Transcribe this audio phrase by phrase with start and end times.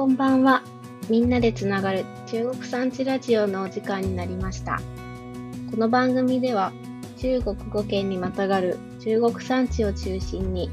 [0.00, 0.62] こんばんは。
[1.10, 4.80] みんなでつながる中国産地ラジオのお時間になりました。
[5.70, 6.72] この番組では
[7.18, 10.70] 中国語圏にまたがる中国産地を中心に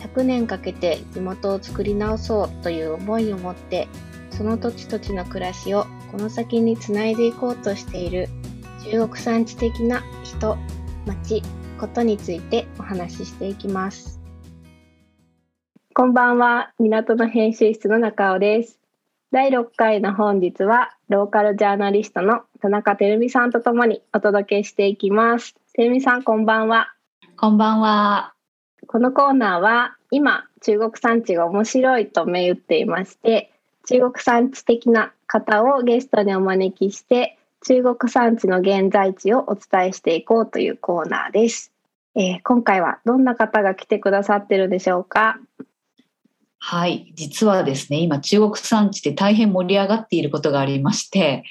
[0.00, 3.86] 100年かけて地元を作り直そうという思いを持って
[4.32, 8.28] その土地土地の暮らしをこの先につないでいこうとしている
[8.90, 10.58] 中国産地的な人、
[11.06, 11.40] 町、
[11.78, 14.15] ことについてお話ししていきます。
[15.96, 18.78] こんばんは、港の編集室の中尾です。
[19.32, 25.54] 第6回の本日は、ローカルジャーナリストの田中てるみさんとともにお届けしていきます。
[25.72, 26.92] てるみさん、こんばんは。
[27.38, 28.34] こんばんは。
[28.86, 33.50] このコーナーは、今、中国産地が面白いと銘打っていまして、
[33.86, 41.72] 中国産地的な方をゲストにお招きして、中国産地の現在地をお伝えしていこうというコーナーです。
[42.14, 45.38] えー今回はどんな方が来てくださってるでしょうか？
[46.68, 47.12] はい。
[47.14, 51.44] 実はですね、今中国産地で大変盛り上がっていることがありまして、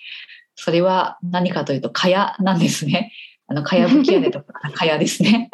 [0.56, 3.14] それは何かというと、蚊帳なんですね。
[3.48, 5.50] あの、蚊帳吹き屋根とか、蚊帳ですね。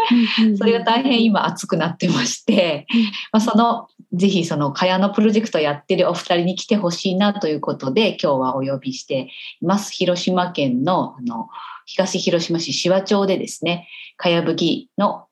[0.57, 2.87] それが大変今熱くなってまして、
[3.31, 9.29] まあ、その、ぜひその蚊帳のプロジェクトをやってるお二人に来てほしいなということで、今日はお呼びして
[9.61, 9.93] います。
[9.93, 11.49] 広島県の、あの、
[11.85, 13.87] 東広島市紫波町でですね、
[14.17, 15.27] 蚊帳吹きの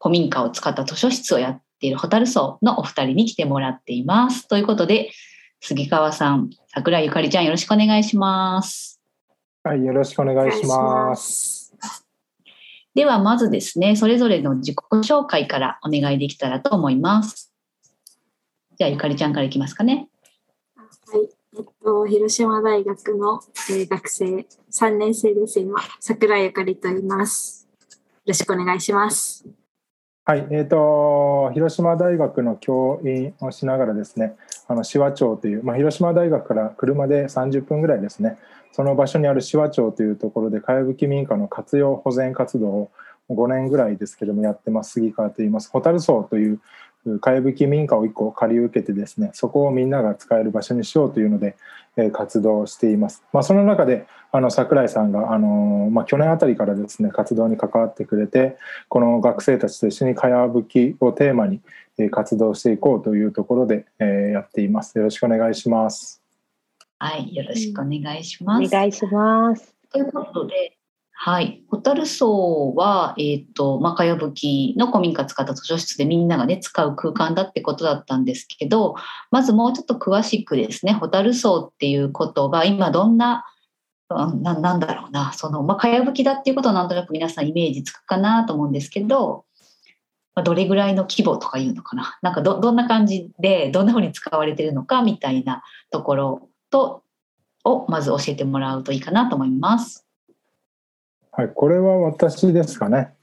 [0.00, 4.48] 古民家を使った図書室をやっているホタルソウのお二人に来てもらっています。
[4.48, 5.10] ということで、
[5.60, 9.00] 杉川さん、桜井ゆかりちゃんよろしくお願いします。
[9.64, 11.74] はい、よろしくお願いします。
[12.94, 17.52] ではまずですね、それぞれの自己紹介からお願いできたらと思います。
[18.76, 20.08] じゃあゆかりちゃんからいきますかね。
[20.76, 20.84] は
[21.16, 25.80] い、えっと、広島大学の、えー学生3年生です、今。
[26.00, 27.68] 桜井ゆかりと言います。
[27.80, 29.44] よろしくお願いします。
[30.28, 38.36] はい、えっ、と広島大学の教員をしながらですね、あの紫波町というまあ広島大学から車で30分ぐらいですね。
[38.72, 42.90] その場所にある紫波町というところで茅葺き民家の活用保全活動を
[43.30, 45.70] 5年ぐらいですけどもやってます杉川と言います。
[45.70, 46.60] ホタル荘という
[47.20, 51.56] 茅葺き民家を1個借り受けてですね、そこをみんなが使える場所にしようというので、
[52.10, 53.22] 活動しています。
[53.32, 58.56] まあその中であの桜井さんがあのまあ去年あたりからですね活動に関わってくれて。
[58.88, 61.60] この学生たちと一緒にかやぶきをテーマに
[61.98, 64.96] えー活動していこうというところでえーやっています。
[64.96, 66.22] よろしくお願いします。
[67.00, 68.70] はい、よろしくお願いしおます。
[68.70, 69.74] 願いします。
[69.92, 70.77] ということで、
[71.20, 78.94] はい、ホタル荘は、えっ、と、まあ、かやぶきの古民家使った図書室でみんながね、使う空間だってことだったんですけど、
[79.32, 83.44] まずもうちょっと詳しくですね、ホタル荘っていうことが今どんな、
[84.10, 89.44] うんななんだろうな、その、まあ、かやぶきだっていうことはなんとなく皆さんイメージつくかなと思うんですけど、
[90.36, 97.02] まあ、どれぐらいの規模とかいうのかな、なんかどどんな感じで、どんなふうに使われてるのかみたいなところと、
[97.64, 100.07] をまず教えてもらうといいかなと思います。
[101.32, 103.14] はい、これは私ですかね。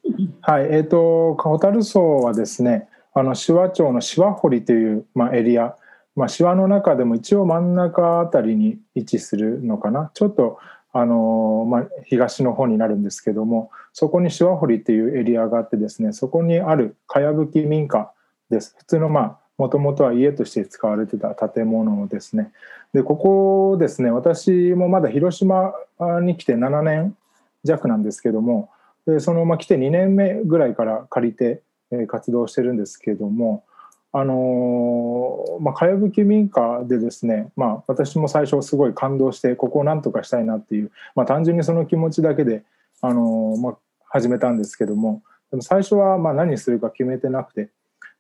[0.42, 5.76] はい、えっ、とホタル荘はですね、あの紫波町の紫波堀というまあエリア、まあ
[6.16, 10.12] 紫波の中でも一応真ん中あたりに位置するのかな。
[10.14, 10.60] ちょっと
[10.94, 18.12] あのまあ東の方になるんですけども、そこに紫波堀っていうエリアがあってですね、そこにあるかやぶき民家
[18.50, 18.76] です。
[18.78, 22.52] 普通のまあもともとは家として使われてた建物ですね。
[22.94, 25.74] でここですね私もまだ広島
[26.22, 27.16] に来て7年
[27.66, 28.70] 弱なんですけども
[29.06, 31.62] でそのまま来て2年目ぐらいから借りて、
[31.92, 33.64] え活動してるんですけども
[34.12, 42.64] あのまあかやぶき民家でですね、まあ、私も最初すごい感動してここをなんとかしたいなっていう、まあ、単純にその気持ちだけで、
[43.02, 45.22] あのまあ、始めたんですけども
[45.52, 47.70] でも最初はまあ何するか決めてなくて、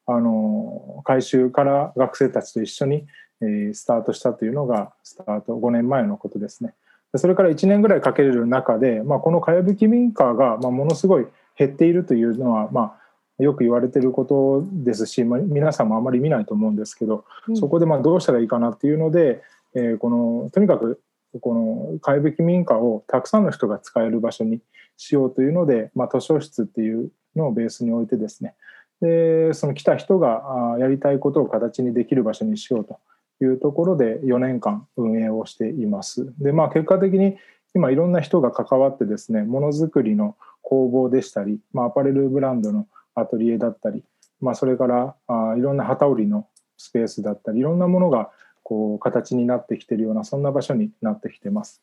[0.05, 3.07] あの改修から学生たちと一緒に
[3.41, 6.73] えースタートしたというのがスタート5年前のことですね。
[7.15, 11.27] でそれから1年ぐらいかけれる中で、まあ、このかやぶき民家がまあものすごい
[11.57, 12.97] 減っているというのは、ま
[13.39, 17.55] あ、よく言われていることですし、まあ、皆さんもあまり見ないと思うんですけど、うん。
[17.55, 19.41] そこでまあどうしたらいいかなっていうので、
[19.75, 21.01] えーこのとにかく
[21.39, 24.59] このかやぶき民家をたくさんの人が使える場所に
[24.97, 28.55] しようというので、まあ、図書室っていうのをベースに置いてですね。
[28.99, 32.99] でその来た人がやりたいことを形にできる場所にしようと
[33.41, 36.33] いうところで4年間運営をしています。
[36.39, 37.37] でまあ結果的に
[37.73, 44.03] 今いろんな人が関わってですねものづくりの工房でしたり、まあ、アパレルブランドのアトリエだったり、
[44.41, 46.47] まあ、それからあいろんな旗織りの
[46.77, 48.31] スペースだったりいろんなものが
[48.63, 51.81] こう形になってきてるようなそんな場所になってきてます。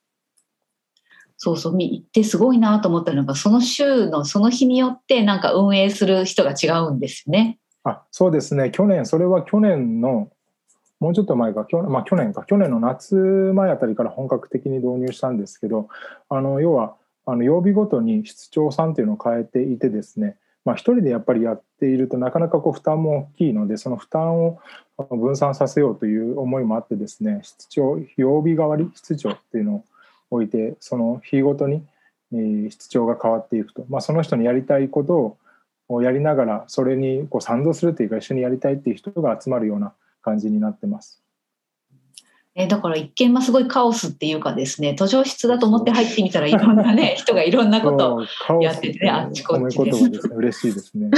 [1.36, 7.58] そうそう、見行ってすごいなと思ったのが、その週のその日によってなんか運営する人が違うんですよね。
[7.84, 10.30] あそうですね去年それは去年の
[11.02, 15.88] もうちょっと前か去,、まあ、去年か去年の夏前あたりから本格的に導入したんですけど
[16.28, 16.94] あの要は
[17.26, 24.60] あの曜日ごとに室長さんっていうのを変えていてですねまあ、人でやっぱりやっているとなかなかこう負担も大きいのでその負担を
[25.10, 29.84] 分散させようという思いもあってですね室長曜日代わり室長っていうのを
[30.30, 31.84] 置いてその日ごとに
[32.30, 35.36] 室長が変わっていくと、まあ、その人にやりたいこと
[35.88, 41.22] をやりながらそれにこう賛同するというか一緒にやりたいっていう人が集まるような感じになってます。
[42.54, 48.26] えだから一見ますごいカオスっていうかですね図書室だと思って入ってみたらいろんなね人がいろんなことを
[48.62, 49.90] やってて、ね、あっちこっちで。
[49.90, 51.10] す、ね、嬉しいですね。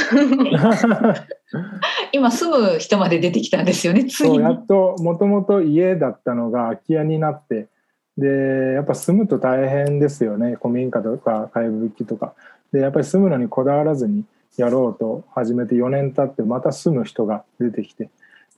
[2.13, 7.67] 今住む人まで出てきたんですよね そうやっともともと家だったのが空き家になって
[8.17, 10.57] でやっぱ住むと大変ですよね。
[10.63, 12.35] 古民家とか怪物機とか。
[12.73, 14.25] でやっぱり住むのにこだわらずに
[14.57, 18.09] やろうと始めて4年経ってまた住む人が出てきて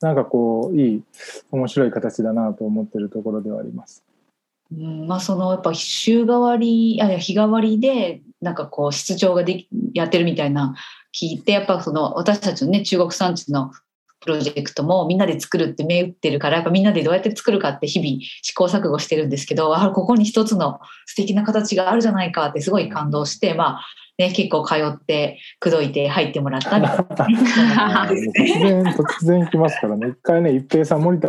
[0.01, 1.03] なんかこういい
[1.51, 4.05] 面白い形だなと思ってるところではあります。
[4.73, 10.75] うんまあ、そのやっぱ週替わりあいや日替わりでなんかこう出張がでやってるみたいな
[11.15, 13.71] 聞いてやっぱその私たちのね中国産地の
[14.27, 23.87] プロジェクトもみんなで作るって銘打ってるからやっぱみんなでどうやって作るかって日々試行錯誤してるんですけどあここに一つの素敵な形があるじゃないかってすごい感動してまあ
[24.19, 31.29] ね、結構通って口説いて入ってもらったみた突然突然来ますからね一回ね一平さん森田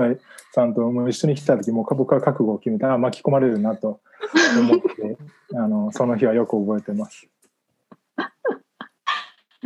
[0.54, 4.00] さんとも一緒に来た時もう僕は覚悟を決めたら巻き込まれるなと
[4.58, 5.18] 思って
[5.54, 7.28] あのその日はよく覚えてます。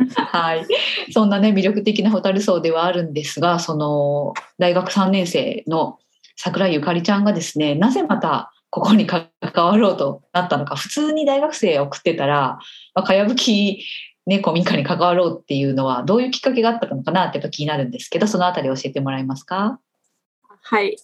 [0.16, 0.66] はい、
[1.12, 5.98] そんなね魅力的な蛍荘ではあるんですがその大学3年生の
[6.36, 12.58] 桜井ゆかりちゃんがですねなぜまたここに関わろうとなったのか普通に大学生送ってたら、
[12.94, 13.84] まあ、かやぶき、
[14.26, 19.78] ね、民家に関わろうっていうのはどういうきっかけがあったのかなってやっぱ気になるんですけどそのあたり教えてもらえますか？
[20.62, 20.96] はい。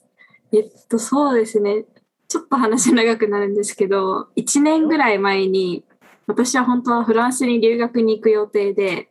[0.53, 1.85] えっとそうですね。
[2.29, 5.85] ちょっと話長くなるんですけど1年ぐらい前に
[6.29, 9.09] 私は本当はフランスに留学に行く予定で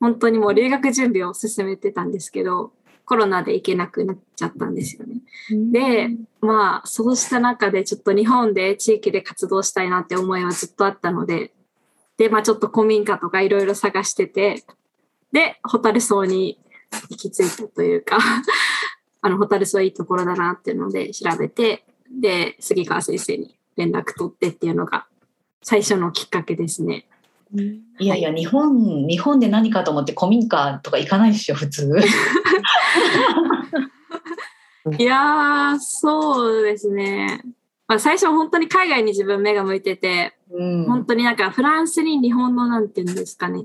[0.00, 2.72] 本当にもう留学準備を進めてたんですけど
[3.04, 5.20] コロナで行けなくなっちゃったんですよね。
[5.50, 6.08] で、
[6.40, 11.52] まあ、そうした中でちょっと日本で地域で活動したいなって思いはずっとあったので、
[12.16, 14.64] で、まあちょっと古民家とかいろいろ探してて、
[15.32, 16.58] で、ホタル荘に
[17.10, 18.18] 行き着いたというか
[19.20, 25.06] あの、ホタル荘いいところだなっていうので調べて、で、杉川先生に連絡取ってっていうのが
[25.64, 27.06] 最初のきっかけですね。
[27.98, 31.90] いやいや、日本、日本で何かと思って古民家とか行かないですよ、普通。
[34.98, 37.40] いやそうですね。
[37.88, 43.64] まあ、最初本当に海外に自分目が向いてて、うん、本当になんかフランスに日本のなんていうんですかね。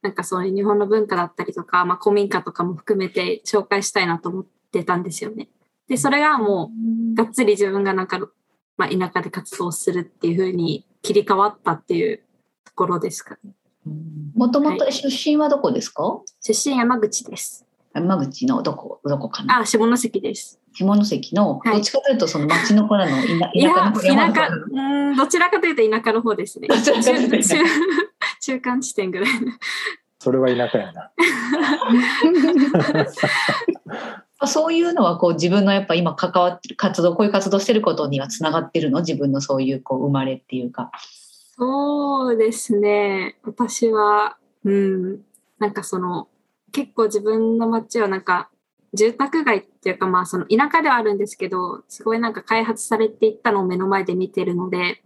[0.00, 5.48] なんかそういう日本の文化だったりとか、まあ、古民家とかも含めて紹介したいなと思ってたんですよね。
[5.88, 6.70] で、それがも
[7.12, 8.20] う、がっつり自分がなんか、
[8.78, 12.22] まあ、田舎で活動するっていうふうに切り替わったっていう
[12.64, 13.52] ところですかね。
[14.34, 17.66] もともと出身はどこですか、はい、出身山口です。
[17.94, 19.60] 山口のどこ、どこかな？
[19.60, 20.60] あ、下関です。
[20.72, 26.68] 下関の、どっちかというとその町の子らの 田舎の田舎、うん、どちらかというと田舎の方ですね。
[26.84, 26.92] 中
[28.40, 29.28] 中間地点ぐらい。
[30.20, 31.10] それは田舎やな。
[34.46, 39.00] そういうのはこう自分のやっぱ今関わってる活動こういう活動してることにはつながってるの？
[39.00, 40.92] 自分のそういうこう生まれっていうか。
[41.56, 43.36] そうですね。
[43.42, 45.20] 私は、うん、
[45.58, 46.28] なんかその、
[46.70, 48.48] 結構自分の街はなんか、
[48.94, 55.02] 住宅街っていうかまあその田舎ではあるんですけど、すごいなんか開発されていったのを目の前で見てるので、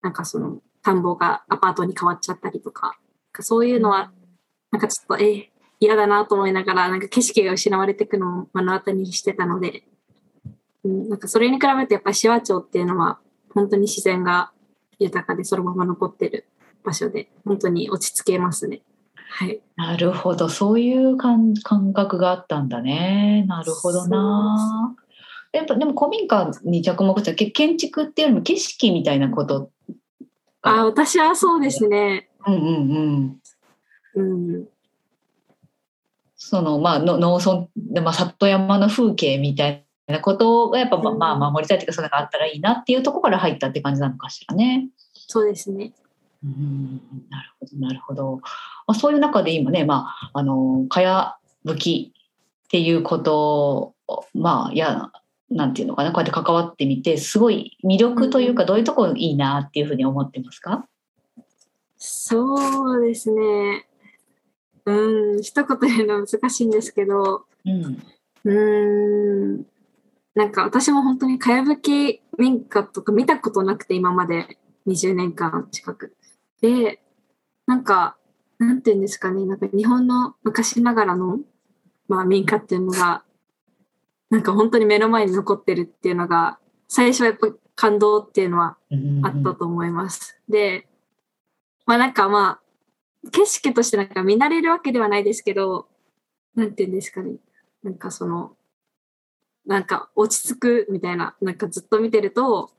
[0.00, 2.98] なんかその田んぼがアパートに変わっちゃったりとか、
[3.40, 4.10] そういうのは、
[4.70, 9.84] なんかちょっと、え嫌だなと思いながら、なんか景色が失われていくのを目の当たりにしてたので、
[10.84, 13.18] うん、なんかそれに比べてやっぱり紫波町っていうのは、
[13.54, 14.52] 本当に自然が
[14.98, 16.46] 豊かでそのまま残ってる
[16.84, 18.82] 場所で本当に落ち着けますね。
[19.28, 20.48] はい、なるほど。
[20.48, 21.54] そういう感
[21.92, 23.44] 覚があったんだね。
[23.48, 24.94] なるほどな。
[25.52, 29.70] やっぱでも古民家に着目した建築っていうよりも景色みたいなこと
[30.62, 32.28] あ私はそうですね。
[32.46, 33.40] うんうん
[34.14, 34.68] うん、うん、
[36.48, 44.88] そのまあの農村で、まあ、里山の風景みたいなことがやっぱ、まあ守りたいというかそれがあったらいいなっていうところから入ったって感じなのかしらね。
[45.12, 45.92] そうですね。
[46.44, 47.00] うん
[47.30, 48.36] なるほどなるほど。
[48.86, 55.10] まあ、そういう中で今ね、まあ、あのかやぶきっていうことをまあいや
[55.50, 60.86] なんていうのかなこうやって関わってみてすごい魅力というか、どういうところいいなっていうふうに思ってますか？
[61.98, 63.86] そうですね。
[64.86, 68.02] うん一言言うのは難しいんですけど、うん、
[68.44, 69.66] うん。
[70.34, 76.14] なんか私も本当にかやぶき民家とか見たことなくて今まで20年間近く。
[76.60, 77.02] で、
[77.66, 78.16] なんか、
[78.58, 81.40] なんていうんですかね、なんか日本の昔ながらの、
[82.08, 83.24] まあ、民家っていうのが、
[84.30, 88.76] なんか本当に目の前に残ってるっていうのが、最初はやっぱ感動っていうのは
[89.22, 90.38] あったと思います。
[90.48, 90.86] で、
[91.86, 92.60] まあなんかまあ、
[93.32, 95.88] 景色としてなんか見慣れるわけではないですけど、
[96.54, 97.36] なんていうんですかね。
[97.82, 98.56] なんかその、
[99.66, 102.70] なんか落ち着くみたいな、なんかずっと見てると、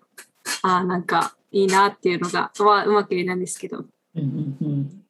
[0.61, 3.85] ああ、なんかいいなっていうのが、まあうまく言えないんですけど、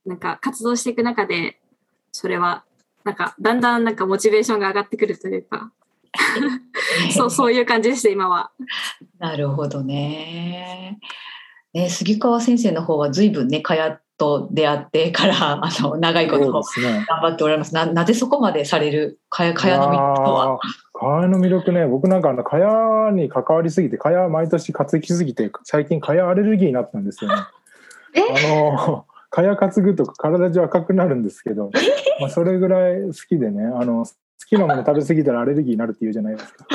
[0.05, 1.60] なんか活動していく中で、
[2.12, 2.63] それは、
[3.03, 5.72] なんかだんだんなんかモチベーションが上がってくるというか、
[7.15, 8.51] そう、そういう感じです、今は。
[9.19, 11.00] なるほどね。
[11.74, 15.33] ね杉川先生の方は随分ね、かやと出会ってから
[15.63, 16.51] あの長いこと。
[16.51, 16.62] 頑
[17.21, 17.74] 張っておられます。
[17.74, 20.43] ななぜそこまでされるかやかやの魅力とは？
[20.53, 20.57] あー
[20.93, 27.36] 蚊帳の魅力ね、僕なんかあの蚊帳に関わりすぎて、蚊帳毎年担ぎすぎて、最近蚊帳アレルギーになったんですよね。
[28.15, 28.21] え？
[28.21, 31.69] あの蚊帳担ぐと体中赤くなるんですけど、
[32.19, 34.12] まあそれぐらい好きでね、あの好
[34.48, 36.66] きなもの食べ過ぎたらアレルギーになるって言うじゃないですか。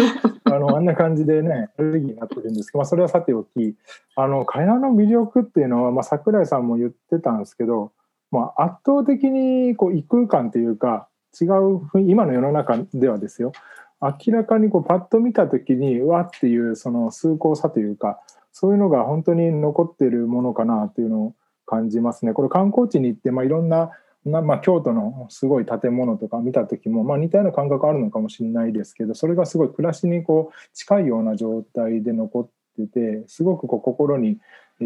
[0.55, 3.75] あのあんな感じでね、アレルギーになってるんですけど、まあそれはさておき、
[4.17, 7.93] あの蚊帳の魅力っていうのは、まあ桜井さんも言ってたんですけど、
[8.31, 11.09] まあ圧倒的にこう異空間というか
[11.41, 13.53] 違う今の世の中ではですよ。
[14.01, 18.21] 明らかにこうパッと見た時にうわっていうその崇高さというか
[18.53, 21.35] そういうのが本当に残ってるものかなっていうのを
[21.67, 22.33] 感じますね。
[22.33, 23.93] これ観光地に行って、まあ、いろんな
[24.25, 34.39] な、まあ、京都のすごい建物とか見た時も、まあ、似たような感覚あるのかもしれないですけどそれがすごい暮らしにこう近いような状態で残っててすごくこう心に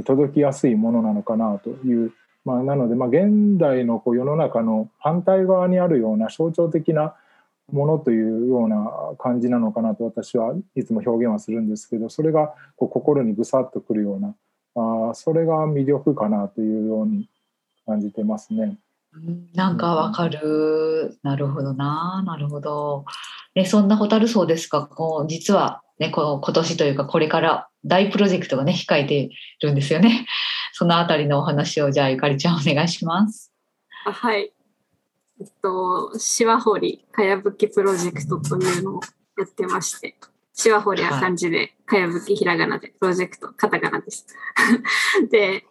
[0.04, 2.12] 届きやすいものなのかなという。
[2.44, 7.16] まあ、なので、まあ、現代のこう世の中の反対側にあるような象徴的な
[7.72, 14.36] ものというような感じなのかなと私はいつも表現はするんですけどそれがこう心にぐさっとくるような
[15.10, 17.28] あそれが魅力かなというように
[17.84, 18.78] 感じてますね。
[19.54, 21.18] なんかわかる。
[21.22, 22.22] なるほどな。
[22.26, 23.04] なるほど。
[23.54, 29.30] ね、そんなホタルソウですが、こう実はね、この今年というかこれから大プロジェクトがね、控えて
[29.62, 30.26] るんですよね。
[30.72, 33.52] そのあたりのお話をじゃあゆかりちゃんお願いします。
[34.04, 34.52] あはい。
[35.40, 39.00] えっと、しわほりかやぶきプロジェクトというのを
[39.38, 40.16] やってまして、
[40.52, 44.26] しわほりは漢字で、かやぶきひらがなで、プロジェクト、カタカナです。
[45.30, 45.66] で、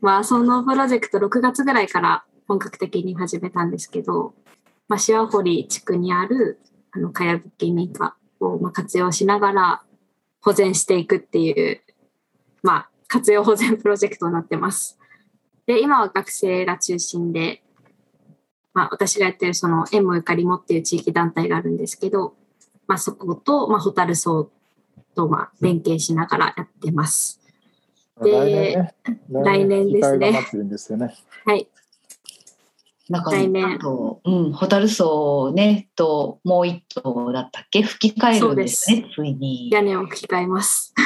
[0.00, 4.34] まあ、そのプロジェクト6月ぐらいから本格的に始めたんですけど、
[4.88, 6.60] まあ、しわほり地区にある、
[6.92, 9.82] あの、かやぶき民家をまあ活用しながら
[10.40, 11.80] 保全していくっていう、
[12.62, 14.98] まあ、活用保全プロジェクトになってます。
[15.66, 17.62] で、今は学生が中心で、
[18.72, 22.34] まあ、私がやってるその縁もゆかりもっていう地域団体があるんですけど、
[22.86, 24.50] まあ、そこと、まあ、ホタルソウ
[25.14, 27.40] と、まあ、連携しながらやってます。
[28.22, 28.94] で
[29.28, 30.46] 来年ですね
[30.78, 31.14] すよね。
[31.44, 31.68] はい。
[33.08, 37.82] なんか来年あと、うん、ホタルソウね、ともう一頭だったっけ？
[37.82, 39.70] 吹き替えるんですね、ついに。
[39.70, 40.92] 屋根を吹き替えます。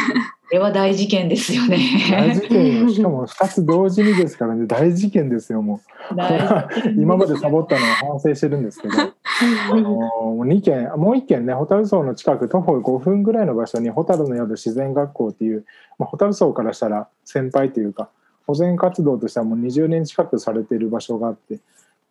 [0.50, 2.35] これは大事件ですよ大ね。
[2.35, 5.80] 事件よしかも2つ同時にですからね大事件ですよも
[6.11, 6.14] う。
[7.00, 15.64] 今までサボったのは反省してるんですけど、あの2軒もう1軒ねホタルソウの近く徒歩5分ぐらいの場所にホタルの宿自然学校っていう、
[15.99, 18.09] まあ、ホタルソウからしたら先輩というか
[18.47, 21.61] 保全活動としてはもう20年近くされている場所があって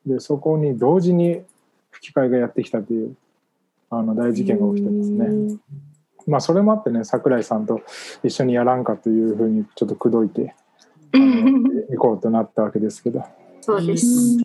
[0.06, 1.41] でそこに同時に
[1.91, 3.15] 吹き替えがやってきたという
[3.89, 5.58] あの大事件が起きてますね。
[6.27, 7.82] まあそれもあってね桜井さんと
[8.24, 10.56] 一緒にやらんかというふうにちょっと口説いて
[11.91, 13.24] 行こうとなったわけですけど。
[13.62, 14.38] そうです。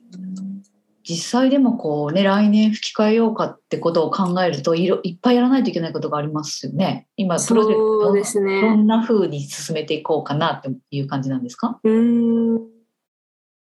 [1.07, 7.07] 実際でもこうね来年吹き替えようかってことを考えるといろいっぱいやらないといけないことがありますよね。
[7.19, 8.75] 今プロジェクトそうですどね。
[8.75, 11.79] んな風に進めていこうかなっていう感じなんですか？
[11.85, 12.74] うーん。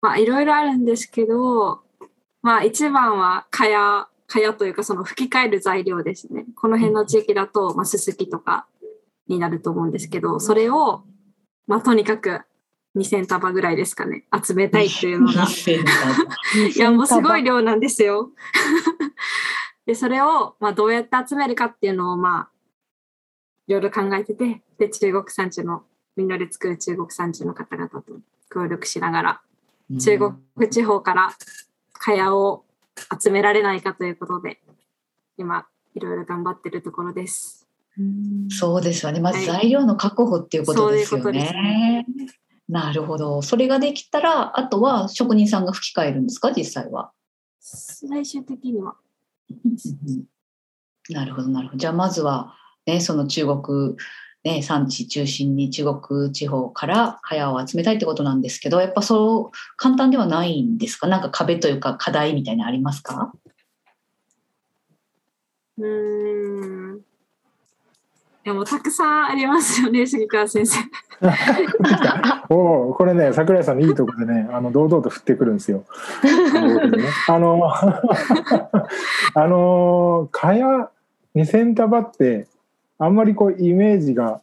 [0.06, 1.80] まあ、いろいろあるんですけど、
[2.40, 6.44] まあ、一番は蚊帳、蚊帳というか、その吹き替える材料ですね。
[6.54, 8.68] この辺の地域だと、まあ、すすきとか
[9.26, 11.02] になると思うんですけど、それを、
[11.66, 12.42] まあ、とにかく
[12.96, 15.42] 2000束ぐらいですかね、集めたいっていうのが。
[16.72, 18.30] いや、もうすごい量なんですよ。
[19.86, 22.50] で、それを、まあ、どうやって集めるかっていうのを、まあ、
[23.66, 25.82] いろいろ考えてて、で、中国産地の、
[26.14, 28.02] みんなで作る中国産地の方々と
[28.52, 29.40] 協力しながら、
[29.90, 31.32] 中国地方から
[31.92, 32.64] 蚊帳を
[33.20, 34.60] 集められないかということで、
[35.38, 37.68] 今、いろいろ頑張ってるところです。
[38.50, 39.20] そうですよね。
[39.20, 42.06] まずはい材料の確保っていうことですよね。
[42.68, 43.42] なるほど。
[43.42, 47.12] それができたら、あとは職人さんが吹き替えるんですか、実際は。
[47.60, 48.96] 最終的には。
[51.10, 51.78] なるほどなるほど。
[51.78, 52.54] じゃあまずは
[52.86, 53.96] ねその中国
[54.46, 61.08] ね産地中心に中国地方から茅を集めたいってことなんですけど、やっぱそう簡単ではないんですか？
[61.08, 63.32] なんか壁というか課題みたいなのありますか？
[65.78, 66.98] うーん。
[66.98, 70.78] いやもうたくさんありますよね、杉川先生。
[72.48, 75.84] おおこれね桜井さんのいいところでねあの堂々と振ってくるんですよ。
[77.28, 77.60] あの
[79.34, 80.90] あの蚊や
[81.34, 82.46] 二千束って
[82.98, 84.40] あんまりこうイメージが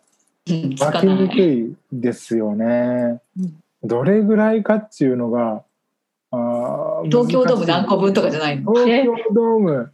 [0.47, 1.07] 湧き。
[1.07, 3.21] にくいですよね。
[3.83, 5.63] どれぐらいかっていうのが
[6.31, 8.73] あー東京ドーム何個分とかじゃゃないの？
[8.73, 9.91] 東京ドーム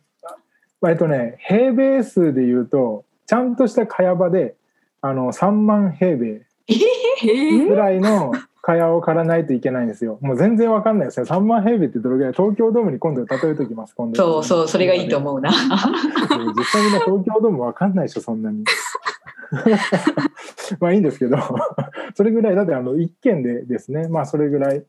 [0.87, 4.55] えっとね平米数で言うとちゃんとした茅場で
[5.01, 8.31] あの3万平米えぐらいの
[8.73, 10.17] 蚊帳を刈らないといけないんですよ。
[10.21, 11.25] もう全然わかんないですよ。
[11.25, 12.33] 3万平米ってどれぐらい？
[12.33, 13.95] 東京ドームに今度例えておきます。
[13.95, 15.19] 今度そうそうそれがいいとう。
[15.19, 15.49] 思うな。
[15.51, 15.57] 実
[16.65, 18.63] 際みんな東京ドームわかんないでしょそんなに。
[20.79, 21.37] まあいいんですけど
[22.13, 24.85] それぐらいだってあの一軒でですねまあそれぐらい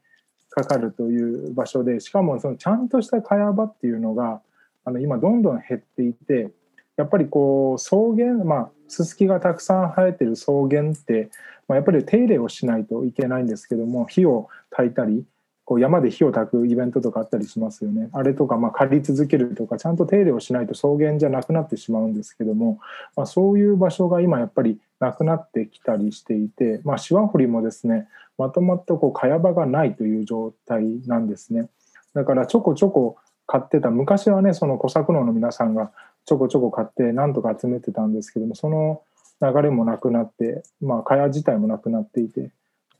[0.50, 4.42] かかるという場所でしかもそのちゃんとした茅場っていうのが
[4.84, 6.50] あの今どんどん減っていて
[6.96, 11.30] やっぱりこう草原まあススキがたくさん生えてる草原って、
[11.68, 15.25] まあ、やっぱり手入れをしないといけないんですけども火を焚いたり
[15.64, 18.09] こう山で火を焚くイベントとかあったりしますよね。
[18.12, 22.80] あれとかまあ刈り続けるとかちゃんと手入れをしないと草原じゃなくなってしまうんですけども、
[23.14, 31.68] まあ、そういう場所が今やっぱりなくなってきたりしていて、まあ、シワ掘りもですねまとまったこう茅場がないという状態なんですね。
[32.14, 35.92] だからちょこちょこ買ってた昔はねその小作農の皆さんが
[36.24, 39.02] ちょこちょこ買ってなんとか集めてたんですけどもその
[39.42, 42.50] 流れもなくなってまあ茅自体もなくなっていて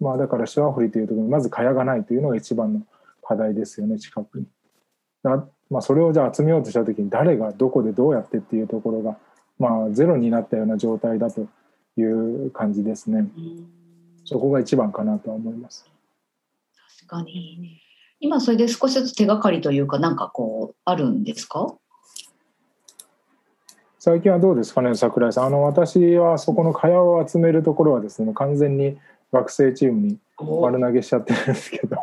[0.01, 2.83] まあだからシワ掘りというところにまず茅がないというのが一番の
[3.23, 4.47] 課題ですよね近くに。
[5.23, 9.17] だまあ、それをじゃあ集めようとした時に誰がどこでどうやってっていうところが
[9.59, 11.47] まあゼロになったような状態だと
[11.97, 13.29] いう感じですね。
[14.25, 15.85] そこが一番かなとは思います。
[16.99, 17.81] 確かに。
[18.19, 21.77] 今それで少しずつ手がかりというかなんかこうあるんですか？
[24.03, 25.45] 最近はどうですかね桜井さん。
[25.45, 28.99] あの私はそこの蚊帳を集めるところはですね完全に
[29.31, 31.99] 学生チームに丸投げしちゃってるんですけど。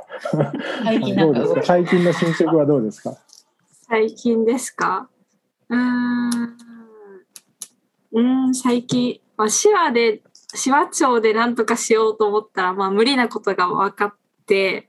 [0.83, 3.17] 最近などうですんか最近の進捗はどうですか？
[3.89, 5.09] 最近ですか？
[5.69, 6.57] うーん。
[8.11, 10.21] うーん、最近、まあ、手話で、
[10.63, 14.13] 手話帳で何とかしようと思ったら、まあ、無理なことが分かっ
[14.45, 14.87] て、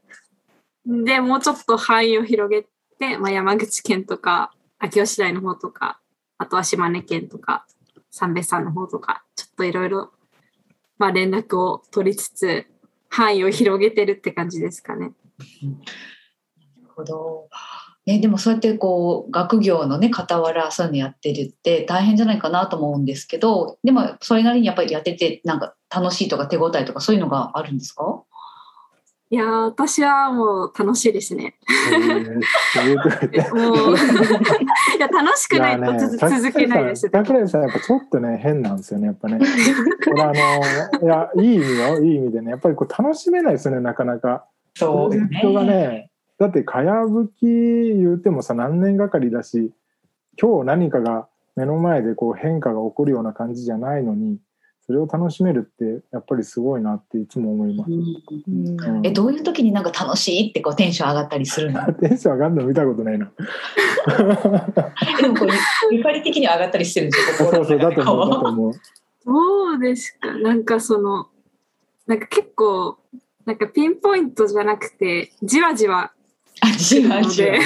[0.87, 2.67] で、もうちょっと範囲を広げ
[2.99, 6.01] て、まあ、山口県とか、秋吉台の方とか、
[6.39, 7.67] あとは島根県とか、
[8.11, 10.11] 三別山の方とか、ちょっといろいろ、
[10.99, 12.67] まあ、連絡を取りつつ、
[13.09, 15.09] 範囲を広げてるって感じですかね。
[15.09, 17.49] なるほど。
[18.07, 28.23] ね、でもそうやってこう学業のね傍らそういうのやってるって大変じゃないかなと思うんですけどでもそれなりにやっぱりやっててなんか楽しいとか手応えとかそういうのがあるんですか？
[29.31, 31.59] いやー、私はもう楽しいですね。
[33.53, 33.97] もう、
[34.99, 37.09] いや、楽しくないとつづ続けないです。
[37.13, 39.39] 桜井さんやっぱちょっとね変なんですよねやっぱね。
[40.05, 40.33] これあの
[41.03, 44.47] いやいい意味よいい意味でねやっぱりこう楽しめないですよねなかなか。
[44.79, 49.73] プロジェクトがねだってかやぶき言うてもさ何年がかりだし
[50.41, 54.39] 今日何かが目の前でこう変化が起こるような感じじゃないのに
[54.89, 57.91] それを楽しめるってやっぱりすごいなっていつも思います。
[57.91, 59.07] うん。
[59.07, 61.93] えどういう時になんか楽しいってこうテンション上がったりするの？
[61.93, 63.31] テンション上がるの見たことないな。
[65.19, 65.49] えでもこう
[65.93, 68.73] ゆゆかり的には上がったりしてるんですよそうそうだと思うだとう思う。
[69.27, 70.33] どうですか。
[70.39, 71.27] なんかその、
[72.07, 72.97] なんか結構、
[73.45, 76.13] なんかピンポイントじゃなくて、じわじわ
[76.63, 77.53] あじわのじわ。
[77.53, 77.61] で、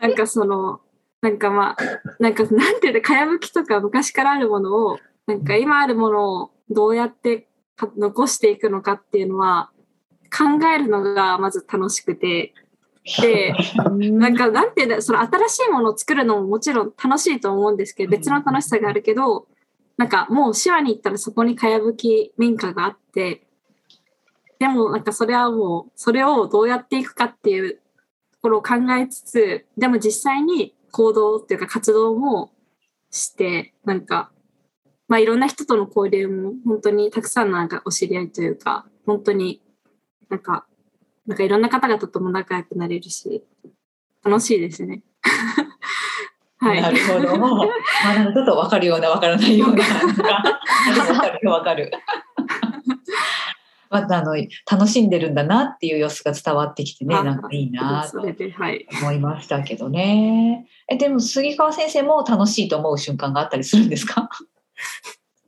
[0.00, 0.78] なんかその、
[1.20, 1.76] なんかまあ、
[2.20, 4.98] なんかなんていうの、かやぶきとか昔からあるものを、
[5.30, 9.70] なんか今あるものをどうやってか残していくのかっていうのは、
[10.36, 12.52] 考えるのがまず楽しくて、
[13.20, 13.54] で、
[14.10, 19.46] なんかなんていうんだその新しいものを作るのももちろん楽しいと思うんですけど、別の楽しさがあるけど、
[19.96, 23.46] なんかもう手話に行ったらそこにかやぶき民家があって、
[24.58, 27.80] でもなんかそれはもう、それをどうやっていくかっていうと
[28.42, 32.52] ころを考えつつ、でも実際に行動っていうか活動も
[33.10, 34.30] して、なんか、
[35.10, 39.60] まあいろんな人との交流も本当にたくさんのなんかお知り合いというか、本当に
[40.28, 40.66] なんか、
[41.26, 43.42] なんかいろんな方々とも仲良くなれるし、
[44.24, 45.02] 楽しいですね。
[46.58, 46.80] はい。
[46.80, 47.36] なるほど。
[47.38, 47.46] ま
[48.12, 49.84] あなんかちょっとわかるようなわからないような。
[49.84, 50.32] なんか
[51.12, 51.90] わかるよわかる。
[53.90, 54.36] またあの
[54.70, 58.20] 楽しんでるんだなっていう様子が伝わってきてねあなんかいいなと。
[58.20, 60.68] 思いましたけどね。
[60.88, 64.28] えでも杉川先生も楽しいと思う瞬間があったりするんですか？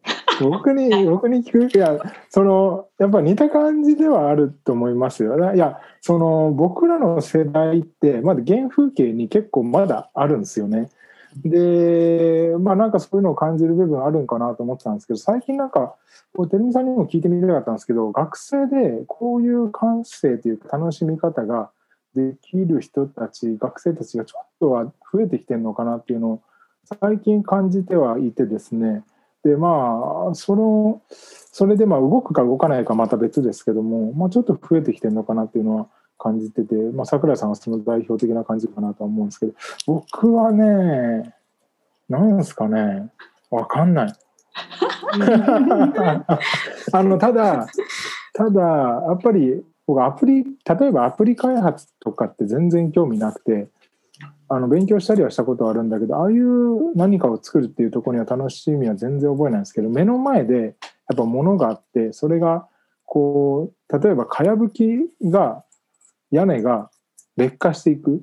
[0.40, 1.99] 僕に僕に聞くいや
[2.31, 5.55] そのやっぱ似た感じではあると思いますよ。
[5.55, 10.88] いやその僕らの世代ってまだ原風景に結構まだあるんですよね。
[11.37, 15.95] でまあなんかそういうのを感じる部分あるんかなと思ってたんですけど最近なんか
[16.35, 21.71] こうテレビさんにも聞いてみたかったんですけど学生でこういう感性というか楽しみ方が
[22.14, 26.42] できる人たち学生たちがちょっとは増えてきてるのかなっていうのを
[27.01, 29.03] 最近感じてはいてですね
[29.44, 39.52] でまあそのそれでまあ動くか動かないかまた別ですけども、まあ、ちょっと増えてきてるのかなっていうのは感じてて、まあ、桜井さんはその代表的な感じかなとは思うんですけど
[39.87, 41.35] 僕はね
[42.09, 43.11] なんですかね
[43.50, 44.12] わかんない。
[46.92, 47.66] あのただ
[48.35, 50.50] ただやっぱり僕アプリ例
[50.87, 53.68] えばアプリ開発とかって全然興味なくて
[54.48, 60.74] あの勉強したりはしたことはあるんだけどああいう何かを作るっていうところには楽しみは全然覚えないんですけど目の前でやっ
[61.16, 62.68] ぱ物があってそれが
[63.05, 64.87] こう例えばかやぶき
[65.24, 65.64] が
[66.31, 66.90] 屋根が
[67.37, 68.22] 劣化していく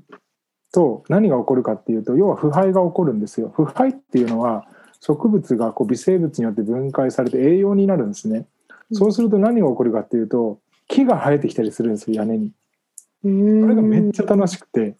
[0.72, 3.50] と何が起こるかっていうと要は腐敗が起こるんですよ。
[3.50, 4.66] 腐敗っていうのは
[5.02, 8.48] 植物がこう微生物によって分解されて栄養になるんですね。
[8.92, 12.50] そうすると何が起こるかっていうと木が生えてきたりするんですよ屋根に。
[12.50, 12.54] こ
[13.24, 13.30] こ
[13.68, 14.96] れがめっちゃ楽しくて。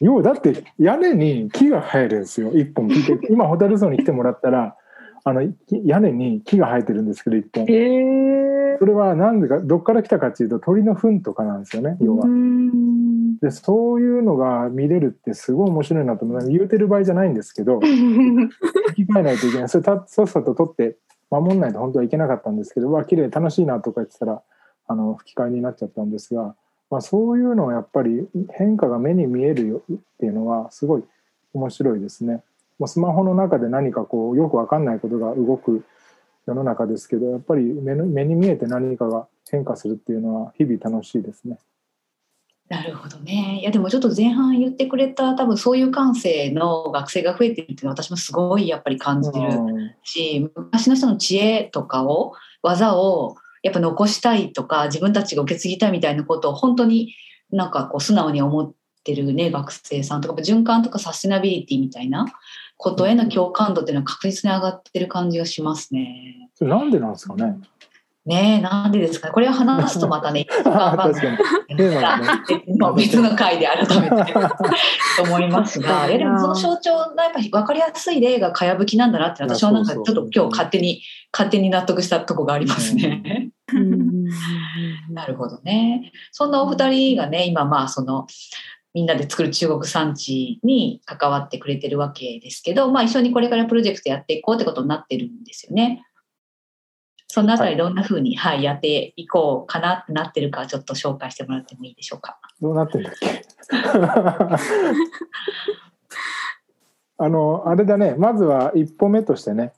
[0.00, 2.52] 要はだって屋根に木が生えるんですよ。
[2.52, 2.88] 一本。
[3.30, 4.76] 今ホタに来てもらったら
[5.24, 5.42] あの
[5.84, 7.64] 屋根に木が生えてるんですけど一本。
[7.66, 8.76] へえ。
[8.78, 12.26] それは何でかどっから来たかっていうと鳥の糞とかなんですよね要は。
[12.26, 17.80] うんでそういうのが見れるってすごい面白いなと思う言うてる場合じゃないんですけど
[18.88, 19.68] 吹き替えないといけない。
[19.68, 20.96] それたさっさと取って
[21.30, 24.42] 守んないと本当はいけなかったんですけどわ綺麗楽しいなとか言ってたら
[24.88, 26.54] あの吹き替えになっちゃったんですが、
[26.90, 31.04] まあ、そういうのはやっぱり変化が目に見えるよっていうのはすごい
[31.52, 32.42] 面白いですね。
[32.78, 35.84] もうスマホの中で何かこうよくわかんないことが動く
[36.46, 41.58] 世の中ですけどやっぱり目の目に見えて何かが変化するっていうのは日々楽しいですね。
[42.68, 43.60] なるほどね。
[43.60, 57.14] いやでもちょっと前半言ってくれた多分そういう感性の学生が増えてるっていうのは私もすごいやっぱり感じてるうんし、昔の人の知恵とかを技をやっぱ残したいとか自分たちが受け継ぎたいみたいなことを本当に
[57.50, 58.72] なんかこう素直に思っ
[59.04, 62.26] てるね学生さんとか循環とかサステナビリティみたいな
[62.76, 66.48] ことへの共感度っていうのは確実に上がってる感じがしますね。
[66.60, 67.56] なんでなんですかね？
[68.26, 69.28] ねえなんでですか？
[69.28, 71.08] ねこれを話すとまたね 確か
[71.70, 81.00] にテーマがねまあ別の回で改めてと思いますが、 でもその象徴のやっぱり分かりやすい例がかやぶきなんだなって私はなんかちょっと今日勝手に
[81.32, 83.50] 勝手に納得したとこがありますね。
[85.10, 86.12] なるほどね。
[86.32, 88.26] そんなお二人がね今まあその
[88.94, 96.05] みんなで作る中国産地に関わってくれてるわけですけど、まあ、一緒にこれからプロジェクトやっていこうってことになってるんですよね。
[97.28, 102.38] そのあたりどんなふうに、はい、やっていこうかなってなってるかちょっと紹介してもらってもいいでしょうか？
[102.60, 103.42] どうなってんだっけ？
[107.18, 109.72] あのあれだねまずは一歩目としてね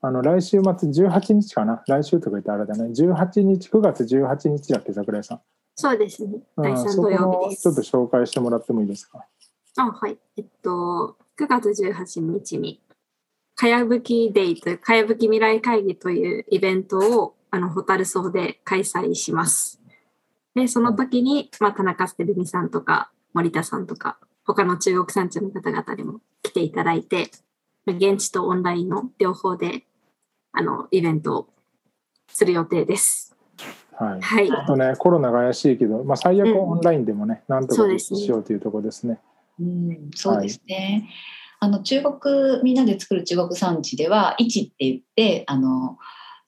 [0.00, 1.82] あの来週末18日かな？
[1.88, 5.40] 来週とか言ってあれだね18日9月18日だっけ桜井さん、
[5.74, 6.38] そうですね。
[6.56, 7.68] 第うん、3そこ土曜日です。
[7.68, 9.24] のちょっと紹介してもらってもいいですか？
[9.78, 10.16] あ、はい。
[10.36, 12.80] えっと、9月18日に、
[13.56, 19.80] かやぶきデイという、かやぶき未来会議というイベントを、あの、ホタルソウで開催します。
[20.54, 27.30] で、その時に、まあ、田中捨てるみさんとか、森田さんとか、他の中国産地の方々にも来ていただいて、
[27.86, 29.86] 現地とオンラインの両方で、
[30.52, 31.48] あの、イベントを
[32.28, 33.34] する予定です。
[33.92, 34.48] はいはい。
[34.48, 39.18] ちょっとねコロナが怪しいけど、まあ、最悪オンラインでもね、なんとかしようというところですね。
[39.58, 41.08] うん、そうですね。
[41.60, 45.98] あの中国みんなで作る中国産地では市って言ってあの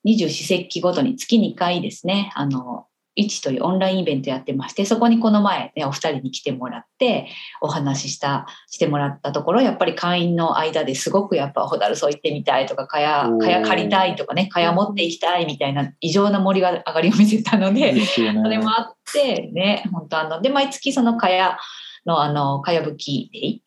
[0.05, 7.29] 二十四節気ごとに月2回ですねあの市というオンラインイベントやってましてそこにこの前ねお二人に来てもらって
[7.61, 17.93] お話ししたしてもらったところやっぱり会員の間ですごくやっぱホタルソウ行ってみたいとかかやおーかや借りたいとかねかや持っていきたいみたいな異常な盛り上がりを見せたので。
[17.93, 18.43] ね。
[18.43, 21.59] それもあってね、本当あの、で、毎月そのかや
[22.07, 23.63] の、あの、かやぶきデイ、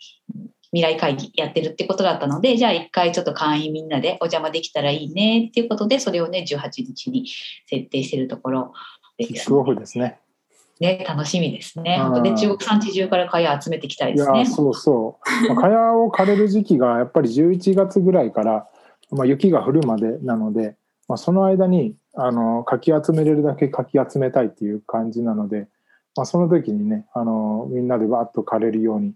[0.71, 7.27] 未来会議やってるってことだったので、じゃあ一回ちょっと会員みんなでお邪魔できたらいいねっていうことで、それをね、18日に
[7.65, 8.73] 設定してるところ
[9.17, 10.19] ですキックオフですね。
[10.79, 11.05] ね。
[11.07, 11.97] 楽しみですね。
[11.99, 14.45] うん本当で、中国産地中からかや集めていきたいいですねや。
[14.45, 15.53] そうそう。
[15.53, 18.67] まあ、蚊帳を枯れる時期が やっぱり11月ぐらいから、
[19.11, 20.75] まあ、雪が降るまでなので、
[21.07, 25.67] まあ、その間にあのかき集めれるだけかき集めたいっていう感じなので、
[26.15, 29.13] まあ、その時にねあのみんなでわっと枯れるように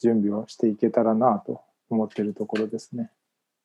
[0.00, 3.10] 準備をしていけたらなと思ってるところですね。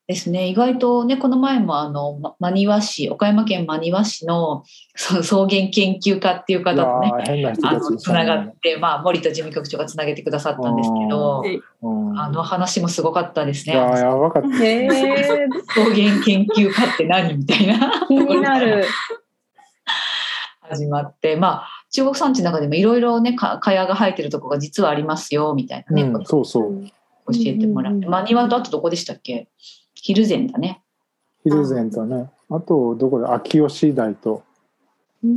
[0.06, 0.50] ですね。
[0.50, 4.64] 意外とね、この前もあの、ま真庭市、岡山県真庭市の
[4.96, 7.54] その草原研究家っていう方とね、
[7.98, 8.52] つながね。
[8.54, 11.44] って、まあ、森田事務局長がつなげてくださったんですけど、
[11.82, 13.74] うんあの話もすごかったですね。
[13.74, 14.50] いやばかった。
[14.54, 17.92] 草原研究家って何みたいな。
[18.08, 18.86] 気になる。
[20.62, 26.84] 始まって、まあ、中国産地の中でもいろいろね、か、蚊帳が生えてるとこが実はありますよ、みたいなね、うんことそうそう。
[27.32, 28.06] 教えてもらって。
[28.06, 29.48] うん真庭とあとどこでしたっけ？
[29.96, 30.82] 蒜山だね。
[31.44, 34.44] ヒルゼンとね、あとどこで秋吉台と、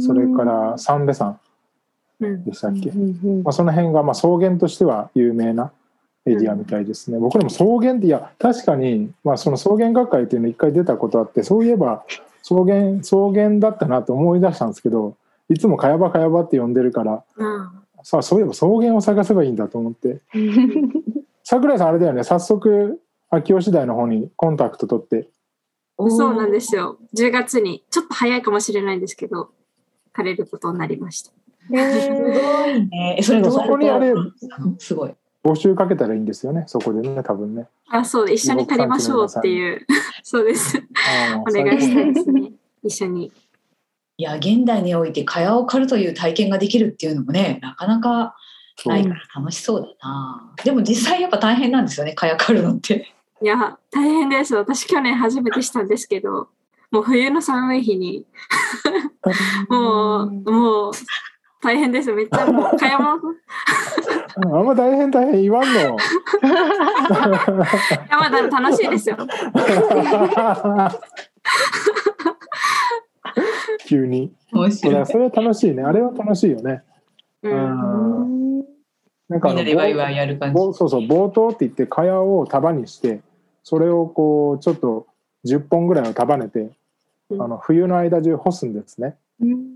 [0.00, 1.38] それから三瓶山
[2.20, 2.88] うんでしたっけ？
[2.88, 5.72] うんうんまあ、その辺がまあ草原としては有名な
[6.24, 7.18] エリアみたいですね。
[7.18, 12.04] 僕らも草原っていや確かにまあその草原学会っていうの一回出たことあってそういえば
[12.42, 15.16] 草原草原だったなと思い出したんですけど
[15.48, 17.70] いつもかやばかやばって呼んでるからうん
[18.02, 20.20] さあそういえば草原を探せばいいんだと思って
[21.42, 25.28] 桜井さんあれだよね早速秋吉台の方にコンタクト取って
[25.98, 26.98] そうなんですよ。
[27.16, 29.50] 10月に、ちょっと早いかもしれないんですけど、
[30.14, 31.32] 枯れることになりました。
[31.72, 32.16] へすご
[32.66, 33.16] えいね。
[33.18, 34.12] え、それそこにあれ
[34.78, 35.14] すごい。
[35.42, 37.68] 募集かけたらいいんですよねそこでね多分ね。
[37.88, 39.86] あ、そうで、一緒に借りましょうっていう。
[40.22, 40.82] そうです。
[41.48, 42.52] お願いしたいですね。
[42.82, 43.32] 一緒に。
[44.18, 48.34] いや、現代において蚊帳を刈るという体験ができるっていうのもね、なかなか
[48.86, 50.54] ないから楽しそうだな。
[50.64, 53.12] でも実際やっぱ大変なんですよね、蚊帳刈るのって。
[53.42, 54.54] いや、大変です。
[54.54, 56.48] 私去年初めてしたんですけど、
[56.90, 58.24] もう冬の寒い日に、
[59.68, 60.92] もう、もう、
[61.62, 62.12] 大変です。
[62.12, 63.18] めっちゃもう、かやも、い
[64.36, 65.80] あんま大変大変言わんの。
[65.80, 65.96] や、
[68.18, 69.16] まだ楽しいですよ。
[73.86, 74.32] 急に。
[74.52, 74.94] 面それ白い。
[74.94, 75.82] はそれは楽しいね。
[75.82, 76.82] あれは楽しいよね。
[77.42, 77.48] う。
[77.48, 78.64] うんん。
[79.28, 80.54] なんかみんなでワイワイやる感じ。
[80.54, 83.20] ぼそうそう冒頭って言って蚊帳を束にして
[83.62, 85.06] それをこうちょっと
[85.46, 86.70] 10本ぐらいを束ねて
[87.30, 89.16] うんあの冬の間中干すんですね。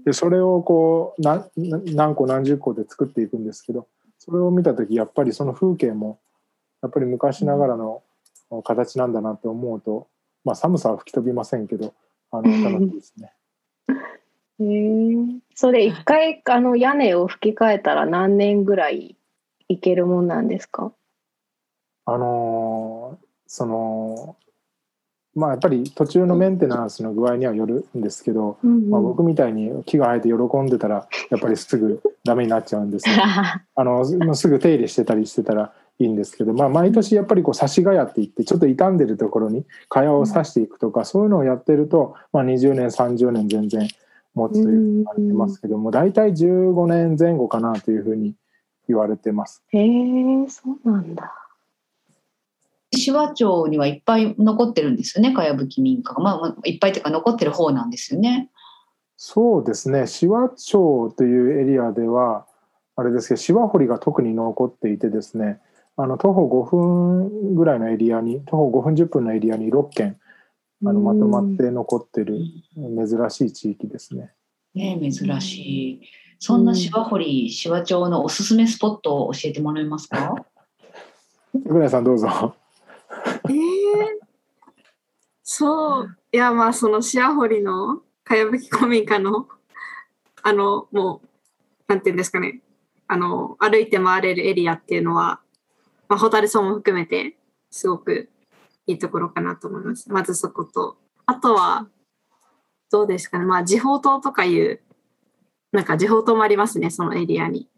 [0.05, 3.87] でそれをこうなな何個何十個で作っていくんですけど
[4.19, 6.19] それを見た時やっぱりその風景も
[6.83, 8.03] やっぱり昔ながらの
[8.65, 10.09] 形なんだなって思うと、
[10.45, 11.93] まあ、寒さは吹き飛びませんけど
[12.31, 13.33] あの楽しいですね。
[13.91, 15.17] へえ
[15.55, 19.17] それ一回あの屋根を吹き替えたら何年ぐらい
[19.69, 20.93] いけるもんなんですか？
[22.07, 24.37] あのーその
[25.35, 33.15] まあやっぱり途中のメンテナンスの具合にはよるんですけど、まあ、僕みたいに木が生えて喜んでたらやっぱりすぐダメになっちゃうんですよ、
[33.75, 43.89] あのすぐ手入れしてたりしてたらいいんですけど、まあ、毎年やっぱりこう差しヶ谷って言ってちょっと傷んでるところに蚊帳を刺していくとか、そういうのをやってると、まあ、20年30年全然
[44.35, 48.35] 持つというふうに言われてますけども大体15年前後かなというふうに
[48.89, 49.63] 言われてます。
[49.69, 51.35] へえそうなんだ。
[52.93, 56.21] 紫波町にはいっぱい残ってるんですよね、かやぶき民家が。
[56.21, 58.51] まあまあ、いっぱいというか残ってる方なんですよね。
[59.23, 62.47] そうですね紫波町というエリアでは
[62.97, 65.61] あれですけど紫波堀が特に残っていてですね
[66.03, 70.17] あの徒歩5分ぐらいのエリアに徒歩5分10分のエリアに6軒
[70.85, 72.39] あのまとまって残ってる
[72.75, 74.33] 珍しい地域ですね。
[74.75, 76.03] ね珍しい。
[76.39, 80.35] そんな芝堀、芝町のおすすめスポットを教えてもらえますか？
[81.65, 82.55] 桜井さんどうぞ。
[83.49, 84.31] ええ
[85.53, 86.17] そう。
[86.31, 89.49] いや、まあ、その、シアホリの、かやぶき古民家の、
[90.45, 91.29] あの、もう、
[91.89, 92.61] なんていうんですかね。
[93.09, 95.41] あの、歩いて回れるエリアっていうのは、
[96.11, 97.37] まあ、ホタルソンも含めて、
[97.71, 98.29] すごく
[98.87, 100.13] いいところかなと思います。
[100.13, 100.99] まずそこと。
[101.25, 101.87] あとは、
[102.91, 103.47] どうですかね。
[103.47, 104.81] まあ、時報島とかいう、
[105.73, 107.69] なんか時報島もありますね、そのエリアに。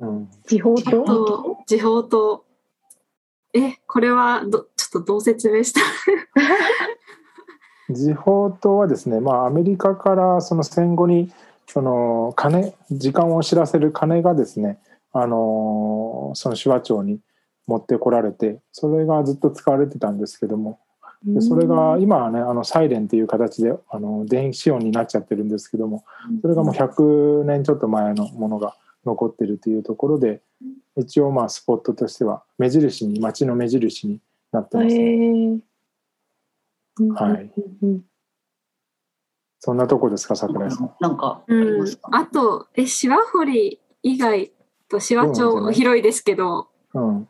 [0.00, 2.44] うん、地方地方とと時報と
[3.52, 5.80] えこれはどちょっとどう説明した？
[7.90, 11.32] 時報島はですね、まあ、アメリカからその戦後に
[11.66, 14.78] その鐘時間を知らせる鐘がですね
[15.12, 17.18] あのその手話町に
[17.68, 20.80] 持ってこられてそれがずっと使われてたんですけども。
[21.24, 26.04] でそれが今はねあのサイレンという形であの電子音になっちゃってるんですけども
[26.42, 30.42] それがもう100年ちょっと前のものが残ってるというところで
[30.96, 34.20] 一応まあスポットとしては目印に街の目印に
[34.52, 35.60] なってます、ね、
[37.16, 37.50] はい。
[37.82, 38.04] うん
[39.60, 40.94] そんなとこですか桜井さん。
[41.00, 41.72] なんかあうん。
[41.74, 44.52] りますか、あとえシワホリ以外
[44.88, 46.68] とシワ町も広いですけど。
[46.94, 47.28] うん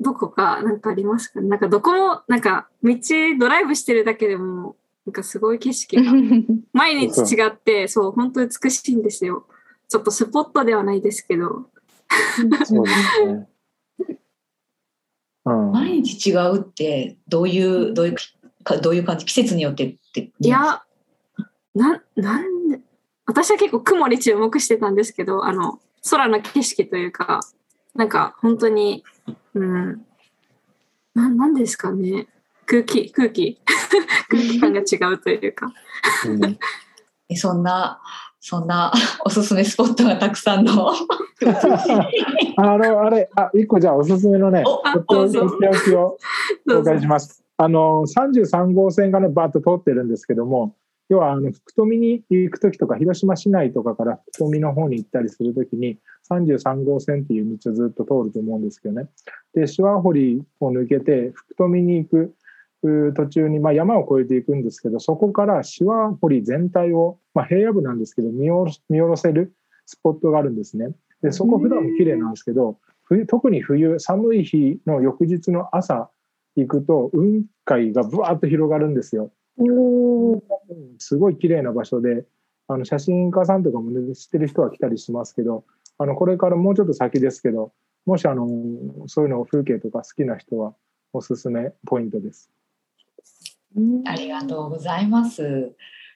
[0.00, 2.96] どこかなんかありますかなんかどこもなんか道
[3.38, 6.12] ドライブしてるだけでもなんかすごい景色が
[6.72, 9.46] 毎日違って、そう、本当美しいんですよ。
[9.88, 11.66] ちょっとスポットではないですけど、
[12.64, 13.48] そうですね。
[15.46, 15.72] うん。
[15.72, 18.16] 毎日違うってどういうどういう
[18.62, 20.82] かどういう感じ季節によってっていや、
[21.74, 22.80] な、なんで、
[23.26, 27.40] 私は結構雲に注目してたんですけど、あの、空の景色というか、
[27.94, 29.02] なんか本当に、
[29.54, 30.06] うん、
[31.14, 32.26] ななんですかね。
[32.66, 33.60] 空気、空気、
[34.28, 35.72] 空気感が違うというか。
[36.26, 36.58] うん。
[37.28, 38.00] えそんな
[38.40, 38.90] そんな
[39.24, 40.90] おすすめスポットがたくさんの。
[42.56, 45.38] あの、あれ、あ、一個じゃあおすすめのね、おとっとって
[45.68, 46.16] おきを
[46.66, 47.44] 紹介します。
[47.58, 50.74] あの、33号線がね、バーッと通ってるんですけども、
[51.10, 55.98] 要は、あの、福富に行くときとか、広島市内とかから福富の方に行ったりするときに、
[56.30, 59.08] 33号線っていう道をずっと通ると思うんですけどね。
[59.52, 62.34] で、手話堀を抜けて、福富に行く
[63.14, 69.52] 途中に、まあ、山を越えていくんですけど、そこから手話堀全体を、まあ、平野部なんですけど見下ろ、見下ろせる
[69.86, 70.94] スポットがあるんですね。
[71.22, 76.08] で、そこ普段も綺麗なんですけど、冬特に冬、寒い日の翌日の朝
[76.56, 79.32] 行くと、雲海がぶわっと広がるんですよ。
[80.98, 82.24] すごい綺麗な場所で、
[82.68, 85.64] あの写真家さんとかも、ね、知ってる人は来たりしますけど、
[85.98, 87.72] あのこれからもうちょっと先ですけど、
[88.06, 88.48] もしあの
[89.06, 90.74] そういうの風景とか好きな人は
[91.12, 92.50] おすすめポイントです。
[94.06, 95.72] ありがとうございます。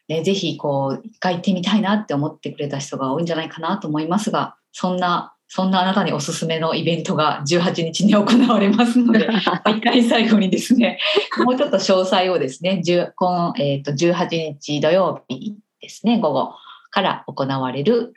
[0.09, 9.29] ね、ぜひこう一回行ってみたいなって思ってくれた人が多いんじゃないかなと思いますが、そんなそんなあなたにおすすめのイベントが18日に行われますので、
[9.69, 10.99] 一回最後にですね、
[11.45, 16.55] もうちょっと詳細をですね、10このえっ、と18日土曜日ですね、午後
[16.91, 18.15] から行われる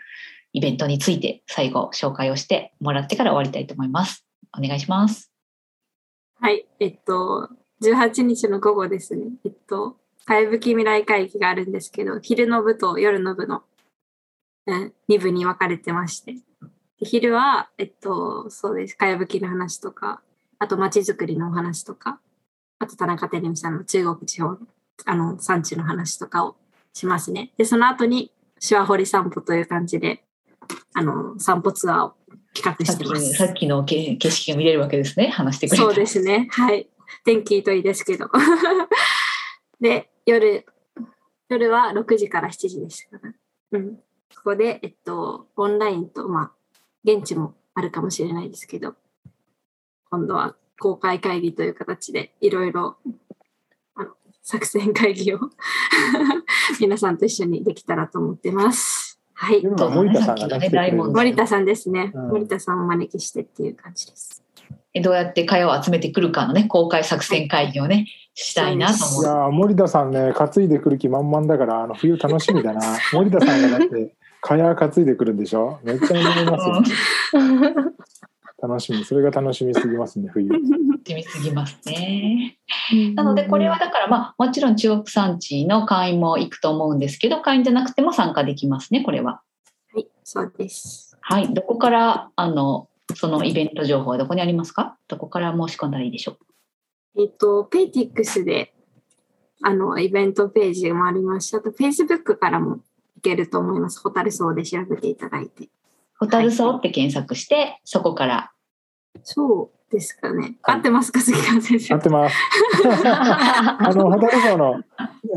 [0.53, 4.25] イベントについて最後紹介をしてもらってから終わりたいと思います。
[4.57, 5.31] お願いします。
[6.39, 7.49] はい、えっと、
[7.83, 9.25] 18日の午後ですね。
[9.45, 13.63] えっと、かやぶき未来会議があるんですけど、昼の部と夜の部の、
[14.65, 16.35] うん、2部に分かれてまして。
[16.99, 18.95] で昼は、えっと、そうです。
[18.95, 20.21] かやぶきの話とか、
[20.59, 22.19] あと街づくりのお話とか、
[22.79, 24.57] あと田中照美さんの中国地方の、
[25.05, 26.55] あの、産地の話とかを
[26.93, 27.51] しますね。
[27.57, 30.23] で、その後に、手話掘り散歩という感じで、
[30.93, 32.13] あの、散歩ツアーを
[32.53, 33.31] 企画してます。
[33.31, 35.29] きさっきの景景色が見れるわけですね。
[35.29, 35.83] 話してくれた。
[35.83, 36.47] そうですね。
[36.51, 36.89] はい。
[37.23, 38.29] 天気といいですけど。
[39.79, 40.65] で、夜、
[41.49, 43.33] 夜は6時から7時でしたかな。
[43.73, 43.95] うん。
[43.95, 46.51] ここで、えっと、オンラインと、まあ、
[47.07, 48.95] 現地もあるかもしれないですけど、
[50.09, 52.97] 今度は公開会議という形で、いろいろ、
[53.95, 54.09] あの、
[54.41, 55.39] 作戦会議を
[56.81, 59.19] 皆さんと一緒にできたらと思ってます。
[59.33, 59.61] はい。
[59.61, 62.11] 今森田さんがね、来てくれる森田さんですね。
[62.13, 64.43] うん森田さんをお招きしてっていう感じです。
[64.93, 69.23] えどうやって会話を集めてくるかのね公開作戦会議をねしたいなとい思う。
[69.25, 72.81] やー森田さんね担いでくる気満々だからあの冬楽しみだな
[73.13, 74.15] 森田さんがだって
[74.47, 75.79] 蚊帳担いでくるんでしょ？
[75.83, 77.43] めっちゃ思いますよ、
[78.61, 79.03] 楽しみ。
[79.03, 80.47] それが楽しみすぎますね冬。
[80.47, 82.57] ってみすぎますね。
[83.15, 89.41] なのでこれはだからまあもちろん中国産地の会員も行くと思うんですけど会員じゃなくても参加できますねこれは。
[89.93, 91.17] はい、そうです。
[91.21, 91.53] はい。
[91.53, 94.97] どこからあのそのイベント情報はどこにありますか？
[95.07, 96.37] どこから申し込んだらいいでしょう？
[97.19, 98.75] えっ、と、ペイティックスで、
[99.63, 101.57] あの、イベントページもありました。
[101.57, 102.79] あと、Facebook からもい
[103.29, 104.01] けると思います。
[104.01, 105.69] ホタルソーで調べていただいて。
[106.19, 108.51] ホタルソウって検索してそこから
[109.23, 110.57] そうですかね。
[110.63, 111.93] 合ってますか、杉川先生？
[111.93, 112.01] 合っ。
[112.01, 112.35] てます
[113.07, 114.83] あのホタルソウの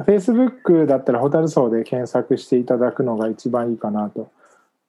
[0.06, 4.30] Facebook だったらホタルソウで検索していただくのが一番いいかなと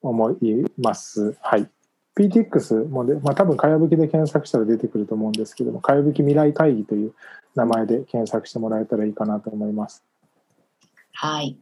[0.01, 1.69] 思いますはい
[2.17, 7.13] PTX もで、まあ、多分かやぶきで検索したら出てくると思うんですけどもかやぶき未来会議という
[7.55, 10.03] 名前で検索してもらえたらいいかなと思います
[11.13, 11.57] はい。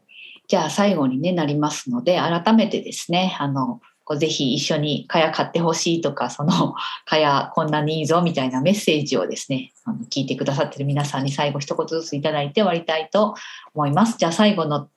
[0.49, 3.81] じゃあ最後に、ね、なりますので、改めてですね、あの、
[4.17, 6.73] ぜひ一緒に蚊帳買ってほしいとか、その
[7.05, 13.35] 蚊帳こんなにいいぞみたいなメッセージをですね、あの聞いてくださってる皆さんに最後一言ずついただいて終わりたいと
[13.75, 14.17] 思います。
[14.17, 14.89] じゃあ最後の、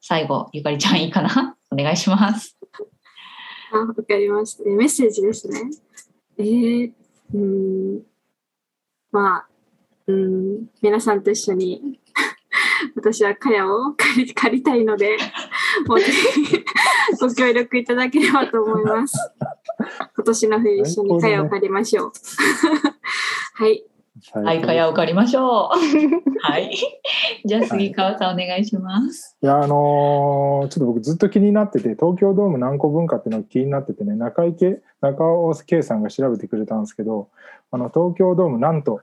[0.00, 1.56] 最後、ゆかりちゃんいいかな？
[1.72, 2.56] お願いします。
[3.72, 4.62] あ、わかりました。
[4.62, 5.62] メッセージですね。
[6.38, 6.92] えー、
[7.34, 8.02] うん。
[9.10, 9.48] まあ、
[10.06, 11.99] うん、皆さんと一緒に、
[12.96, 15.16] 私はカヤを借り借りたいので、
[15.86, 16.64] もうぜひ
[17.20, 19.16] ご協力いただければと思います。
[20.16, 22.12] 今年の冬一緒にカヤを借りましょう。
[23.62, 23.84] はい。
[24.34, 25.46] はい、蚊帳を借りましょう。
[26.40, 26.76] はい。
[27.44, 29.38] じゃあ杉川さんお願いします。
[29.42, 37.28] いやあのーちょっと僕ずっと気になってて東京ドーム何個分かっていうのが気になっててね中池中尾圭さんが調べてくれたんですけど
[37.70, 39.00] あの東京ドームなんと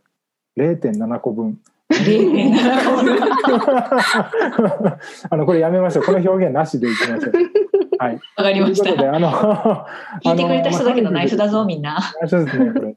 [0.57, 1.59] 0.7個分
[5.29, 6.03] あのこれやめましょう。
[6.03, 7.31] この表現なしでいきましょう。
[7.97, 8.19] はい。
[8.35, 8.83] わかりました。
[8.83, 9.31] ということで、あの、
[10.23, 11.97] 聞いてくれた人だけのナイフだぞ、みんな。
[12.27, 12.95] そうですね、これ。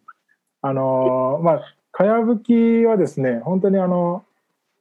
[0.62, 1.60] あの、まあ、
[1.92, 4.24] かやぶきはですね、本当にあの、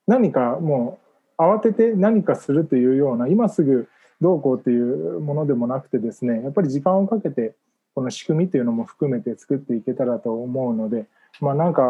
[0.07, 0.97] 何かも
[1.37, 3.87] う、慌てて何かするというような、今すぐ
[4.21, 7.53] どうこうっていうものでもなくてですね、やっぱり時間をかけて、
[7.95, 11.05] この仕組みというのも含めて作っていけたらと思うので、
[11.41, 11.83] まあ、なんか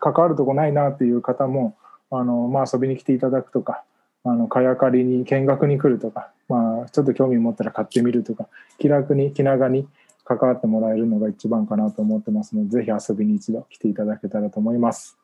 [0.00, 1.76] 関わるとこないなっていう方も
[2.10, 3.84] あの、まあ、遊びに来ていただくとか
[4.24, 8.48] あのかやかりに見学に来るとか、まあ、ちょっと興味持ったら買ってみるとか
[8.78, 9.88] 気楽に気長に
[10.24, 15.18] 関わってもらえるのが一番かなと思ってますのでぜひ遊びに一度来ていただけたらと思います。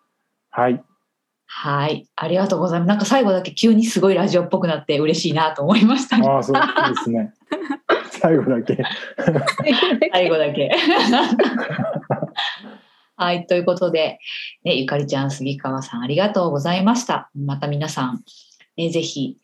[0.51, 0.83] はい
[1.51, 2.89] はい、ありがとうございます。
[2.89, 6.19] なんか最後だけ急にすごいラジオっぽくなって嬉しいなと思いました。
[6.19, 6.61] ああ、そうで
[7.03, 7.33] すね。
[8.21, 8.79] 最後だけ。
[10.13, 10.71] 最後だけ。
[13.19, 14.21] はい、ということで、
[14.65, 17.31] ね、ゆかりちゃん、杉川さん、ありがとうございました。
[17.35, 18.23] また皆さん、
[18.77, 19.37] ね、ぜひ、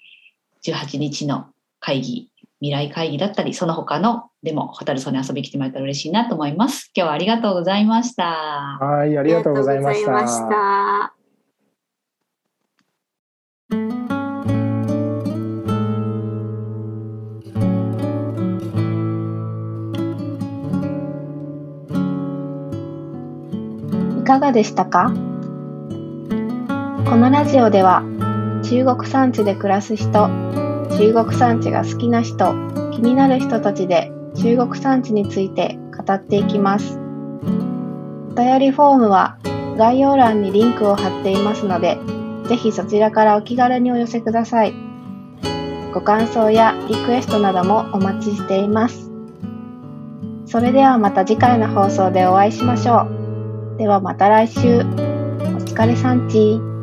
[0.64, 1.49] 18日の
[1.81, 6.93] 会議、未来会議だったり、その他のでも、ホタルソに遊びに来てもらえたら嬉しいなと思います。
[6.95, 8.25] 今日はありがとうございました。
[8.25, 10.16] はい、ありがとうございました。
[10.16, 11.24] ありがとうございました
[24.25, 25.12] いかがでしたか？
[27.05, 28.03] このラジオでは
[28.62, 30.31] 中国山地で暮らす人、
[30.97, 32.55] 中国山地が好きな人、
[32.91, 36.99] 気になる人たちで中国山地について語っていきます。
[38.31, 39.37] お便りフォームは
[39.77, 41.99] 概要欄にリンクを貼っていますので、
[42.49, 44.72] ぜひそちらからお気軽にお寄せください。
[45.93, 49.11] ご感想やリクエストなどもお待ちしています。
[50.47, 53.24] それではまた次回の放送でお会いしましょう。
[53.77, 54.79] ではまた来週。
[54.79, 56.74] お疲れさんち。